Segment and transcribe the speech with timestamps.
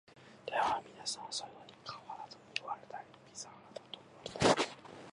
[0.47, 4.65] ではみなさんは、そういうふうに川だと云いわれたり、